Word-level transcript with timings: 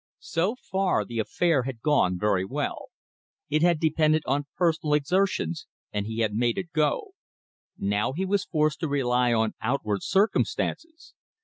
So 0.17 0.55
far 0.55 1.05
the 1.05 1.19
affair 1.19 1.61
had 1.61 1.79
gone 1.81 2.17
very 2.17 2.43
well. 2.43 2.85
It 3.51 3.61
had 3.61 3.79
depended 3.79 4.23
on 4.25 4.47
personal 4.57 4.95
exertions, 4.95 5.67
and 5.93 6.07
he 6.07 6.21
had 6.21 6.33
made 6.33 6.57
it 6.57 6.71
go. 6.71 7.11
Now 7.77 8.11
he 8.13 8.25
was 8.25 8.43
forced 8.45 8.79
to 8.79 8.87
rely 8.87 9.31
on 9.31 9.53
outward 9.61 10.01
circumstances. 10.01 11.13